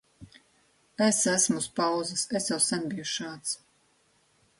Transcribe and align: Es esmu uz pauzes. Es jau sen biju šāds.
Es 1.07 1.19
esmu 1.33 1.59
uz 1.63 1.67
pauzes. 1.81 2.23
Es 2.39 2.49
jau 2.53 2.59
sen 2.69 2.89
biju 2.95 3.07
šāds. 3.13 3.53